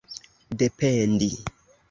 dependi 0.59 1.29